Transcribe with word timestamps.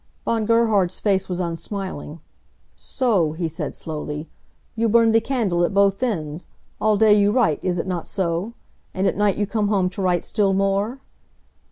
Von 0.25 0.47
Gerhard's 0.47 0.99
face 0.99 1.29
was 1.29 1.39
unsmiling. 1.39 2.21
"So," 2.75 3.33
he 3.33 3.47
said, 3.47 3.75
slowly. 3.75 4.27
"You 4.75 4.89
burn 4.89 5.11
the 5.11 5.21
candle 5.21 5.63
at 5.63 5.75
both 5.75 6.01
ends. 6.01 6.47
All 6.81 6.97
day 6.97 7.13
you 7.13 7.31
write, 7.31 7.63
is 7.63 7.77
it 7.77 7.85
not 7.85 8.07
so? 8.07 8.53
And 8.95 9.05
at 9.05 9.15
night 9.15 9.37
you 9.37 9.45
come 9.45 9.67
home 9.67 9.91
to 9.91 10.01
write 10.01 10.25
still 10.25 10.53
more? 10.53 10.97